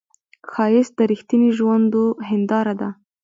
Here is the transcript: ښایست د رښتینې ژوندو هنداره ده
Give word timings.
ښایست 0.51 0.93
د 0.97 1.01
رښتینې 1.11 1.49
ژوندو 1.57 2.05
هنداره 2.27 2.73
ده 2.81 2.89